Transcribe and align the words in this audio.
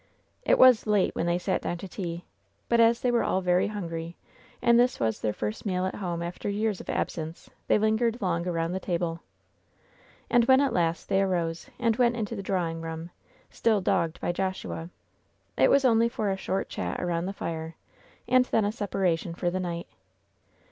It 0.41 0.57
was 0.57 0.87
late 0.87 1.13
when 1.13 1.27
they 1.27 1.37
sat 1.37 1.61
down 1.61 1.77
to 1.77 1.87
tea, 1.87 2.25
but 2.69 2.79
as 2.79 3.01
they 3.01 3.11
were 3.11 3.23
all 3.23 3.39
very 3.39 3.67
hungry, 3.67 4.17
and 4.59 4.79
this 4.79 4.99
was 4.99 5.19
their 5.19 5.31
first 5.31 5.63
meal 5.63 5.85
at 5.85 5.93
home 5.93 6.23
after 6.23 6.49
years 6.49 6.81
of 6.81 6.89
absence, 6.89 7.51
they 7.67 7.77
lingered 7.77 8.19
long 8.19 8.47
around 8.47 8.71
the 8.71 8.79
table. 8.79 9.19
And 10.27 10.45
when 10.45 10.59
at 10.59 10.73
last 10.73 11.07
they 11.07 11.21
arose 11.21 11.69
and 11.77 11.97
went 11.97 12.15
into 12.15 12.35
the 12.35 12.41
draw 12.41 12.67
ing 12.67 12.81
room, 12.81 13.11
still 13.51 13.79
"dogged" 13.79 14.19
by 14.19 14.31
Joshua, 14.31 14.89
it 15.55 15.69
was 15.69 15.85
only 15.85 16.09
for 16.09 16.31
a 16.31 16.35
short 16.35 16.67
chat 16.67 16.99
around 16.99 17.27
the 17.27 17.31
fire, 17.31 17.75
and 18.27 18.45
then 18.45 18.65
a 18.65 18.71
separation 18.71 19.35
for 19.35 19.51
the 19.51 19.59
night. 19.59 19.85